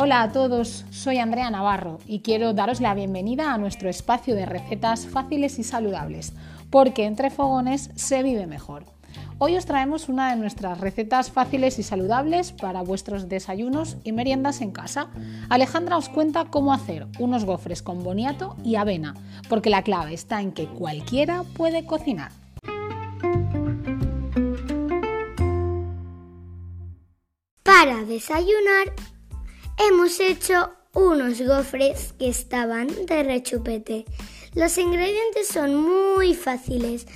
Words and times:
Hola 0.00 0.22
a 0.22 0.32
todos, 0.32 0.84
soy 0.90 1.18
Andrea 1.18 1.50
Navarro 1.50 1.98
y 2.06 2.20
quiero 2.20 2.54
daros 2.54 2.80
la 2.80 2.94
bienvenida 2.94 3.52
a 3.52 3.58
nuestro 3.58 3.88
espacio 3.88 4.34
de 4.34 4.46
recetas 4.46 5.06
fáciles 5.06 5.58
y 5.58 5.64
saludables, 5.64 6.32
porque 6.70 7.04
entre 7.04 7.30
fogones 7.30 7.90
se 7.96 8.22
vive 8.22 8.46
mejor. 8.46 8.84
Hoy 9.38 9.56
os 9.56 9.66
traemos 9.66 10.08
una 10.08 10.30
de 10.30 10.36
nuestras 10.36 10.80
recetas 10.80 11.30
fáciles 11.30 11.78
y 11.78 11.82
saludables 11.82 12.52
para 12.52 12.82
vuestros 12.82 13.28
desayunos 13.28 13.96
y 14.04 14.12
meriendas 14.12 14.60
en 14.60 14.70
casa. 14.70 15.08
Alejandra 15.48 15.96
os 15.96 16.08
cuenta 16.08 16.44
cómo 16.44 16.72
hacer 16.72 17.06
unos 17.18 17.44
gofres 17.44 17.82
con 17.82 18.02
boniato 18.04 18.56
y 18.64 18.76
avena, 18.76 19.14
porque 19.48 19.68
la 19.68 19.82
clave 19.82 20.14
está 20.14 20.40
en 20.40 20.52
que 20.52 20.66
cualquiera 20.66 21.42
puede 21.56 21.84
cocinar. 21.84 22.37
Para 27.78 28.02
desayunar 28.02 28.92
Hemos 29.78 30.18
hecho 30.18 30.72
unos 30.94 31.40
gofres 31.40 32.12
que 32.18 32.28
estaban 32.28 32.88
de 33.06 33.22
rechupete. 33.22 34.04
Los 34.56 34.76
ingredientes 34.78 35.46
son 35.46 35.76
muy 35.76 36.34
fáciles. 36.34 37.06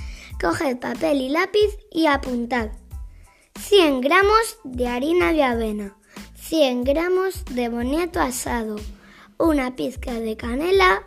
Coged 0.41 0.79
papel 0.79 1.21
y 1.21 1.31
lápiz 1.31 1.69
y 1.91 2.07
apuntad. 2.07 2.71
100 3.59 4.03
gramos 4.03 4.57
de 4.63 4.87
harina 4.87 5.33
de 5.33 5.43
avena, 5.43 5.97
100 6.37 6.85
gramos 6.85 7.45
de 7.47 7.69
boniato 7.69 8.21
asado, 8.21 8.77
una 9.39 9.75
pizca 9.75 10.13
de 10.13 10.37
canela, 10.37 11.05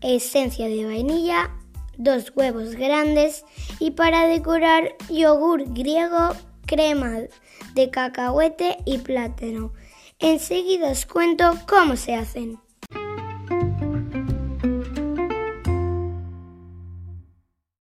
esencia 0.00 0.68
de 0.68 0.84
vainilla, 0.84 1.50
dos 1.98 2.32
huevos 2.36 2.76
grandes 2.76 3.44
y 3.80 3.90
para 3.90 4.28
decorar 4.28 4.94
yogur 5.10 5.64
griego, 5.74 6.36
crema 6.72 7.18
de 7.74 7.90
cacahuete 7.90 8.78
y 8.86 8.96
plátano. 8.96 9.74
Enseguida 10.18 10.90
os 10.90 11.04
cuento 11.04 11.52
cómo 11.68 11.96
se 11.96 12.14
hacen. 12.14 12.58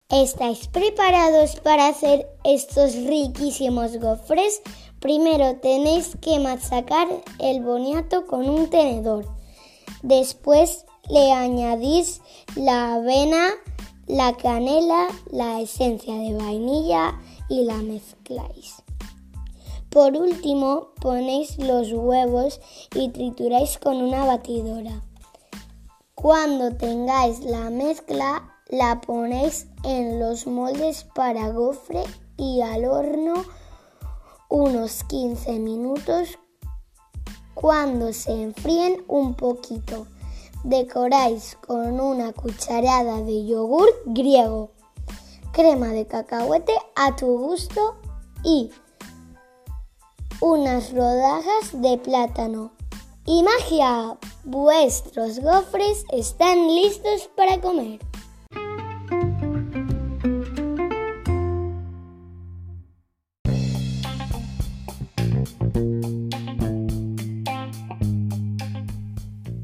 ¿Estáis 0.10 0.68
preparados 0.68 1.58
para 1.58 1.88
hacer 1.88 2.28
estos 2.44 2.96
riquísimos 2.96 4.00
gofres? 4.00 4.60
Primero 5.00 5.58
tenéis 5.58 6.18
que 6.20 6.40
machacar 6.40 7.08
el 7.38 7.62
boniato 7.62 8.26
con 8.26 8.50
un 8.50 8.72
tenedor. 8.72 9.26
Después 10.02 10.86
le 11.08 11.32
añadís 11.32 12.22
la 12.56 12.96
avena, 12.96 13.52
la 14.10 14.36
canela, 14.36 15.08
la 15.32 15.62
esencia 15.62 16.16
de 16.16 16.34
vainilla 16.34 17.22
y 17.48 17.64
la 17.64 17.76
mezcláis. 17.76 18.82
Por 19.92 20.16
último, 20.16 20.90
ponéis 21.00 21.60
los 21.60 21.92
huevos 21.94 22.60
y 22.96 23.10
trituráis 23.10 23.78
con 23.78 23.98
una 23.98 24.26
batidora. 24.26 25.04
Cuando 26.16 26.76
tengáis 26.76 27.42
la 27.42 27.70
mezcla, 27.70 28.52
la 28.68 29.00
ponéis 29.00 29.68
en 29.84 30.20
los 30.20 30.48
moldes 30.48 31.06
para 31.14 31.50
gofre 31.50 32.04
y 32.36 32.62
al 32.62 32.86
horno 32.86 33.46
unos 34.50 35.04
15 35.04 35.60
minutos. 35.60 36.40
Cuando 37.54 38.12
se 38.14 38.32
enfríen 38.32 39.04
un 39.08 39.36
poquito, 39.36 40.08
decoráis 40.64 41.58
con 41.66 42.00
una 42.00 42.34
cucharada 42.34 43.22
de 43.22 43.46
yogur 43.46 43.90
griego, 44.06 44.72
crema 45.52 45.88
de 45.88 46.06
cacahuete 46.06 46.74
a 46.96 47.16
tu 47.16 47.28
gusto 47.38 47.96
y 48.44 48.72
unas 50.42 50.92
rodajas 50.94 51.72
de 51.74 51.98
plátano. 51.98 52.72
Y 53.26 53.44
magia, 53.44 54.18
vuestros 54.44 55.40
gofres 55.40 56.04
están 56.12 56.68
listos 56.68 57.30
para 57.36 57.62
comer. 57.62 58.00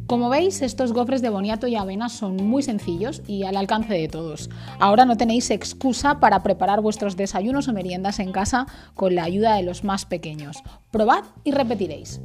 Como 0.07 0.29
veis, 0.29 0.61
estos 0.61 0.93
gofres 0.93 1.23
de 1.23 1.29
boniato 1.29 1.66
y 1.67 1.75
avena 1.75 2.09
son 2.09 2.35
muy 2.35 2.61
sencillos 2.61 3.23
y 3.27 3.43
al 3.43 3.57
alcance 3.57 3.93
de 3.93 4.07
todos. 4.07 4.51
Ahora 4.79 5.05
no 5.05 5.17
tenéis 5.17 5.49
excusa 5.49 6.19
para 6.19 6.43
preparar 6.43 6.81
vuestros 6.81 7.16
desayunos 7.17 7.67
o 7.67 7.73
meriendas 7.73 8.19
en 8.19 8.31
casa 8.31 8.67
con 8.94 9.15
la 9.15 9.23
ayuda 9.23 9.55
de 9.55 9.63
los 9.63 9.83
más 9.83 10.05
pequeños. 10.05 10.61
Probad 10.91 11.23
y 11.44 11.49
repetiréis. 11.51 12.21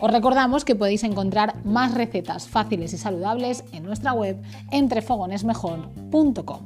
Os 0.00 0.10
recordamos 0.10 0.64
que 0.64 0.76
podéis 0.76 1.02
encontrar 1.02 1.64
más 1.64 1.94
recetas 1.94 2.46
fáciles 2.48 2.92
y 2.92 2.98
saludables 2.98 3.64
en 3.72 3.84
nuestra 3.84 4.12
web 4.12 4.40
entrefogonesmejor.com. 4.70 6.64